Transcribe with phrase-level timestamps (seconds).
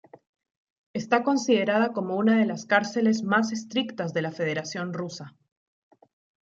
[0.93, 5.35] Está considerada como una de las cárceles "más estrictas" de la Federación Rusa.